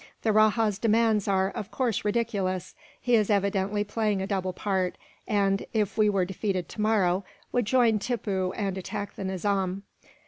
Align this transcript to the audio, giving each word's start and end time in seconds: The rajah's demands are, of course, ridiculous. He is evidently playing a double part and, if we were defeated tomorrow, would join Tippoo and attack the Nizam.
The 0.23 0.33
rajah's 0.33 0.79
demands 0.79 1.27
are, 1.27 1.51
of 1.51 1.69
course, 1.69 2.03
ridiculous. 2.03 2.73
He 2.99 3.13
is 3.13 3.29
evidently 3.29 3.83
playing 3.83 4.19
a 4.19 4.25
double 4.25 4.51
part 4.51 4.97
and, 5.27 5.63
if 5.73 5.95
we 5.95 6.09
were 6.09 6.25
defeated 6.25 6.67
tomorrow, 6.67 7.23
would 7.51 7.65
join 7.65 7.99
Tippoo 7.99 8.51
and 8.53 8.79
attack 8.79 9.13
the 9.13 9.23
Nizam. 9.25 9.83